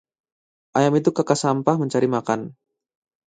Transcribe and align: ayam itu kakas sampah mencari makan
ayam 0.77 0.93
itu 0.99 1.09
kakas 1.17 1.39
sampah 1.45 1.75
mencari 1.81 2.07
makan 2.15 2.41